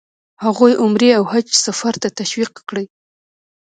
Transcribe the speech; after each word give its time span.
هغوی 0.43 0.73
عمرې 0.83 1.09
او 1.17 1.23
حج 1.31 1.47
سفر 1.65 1.93
ته 2.03 2.09
تشویق 2.19 2.53
کړي. 2.69 2.85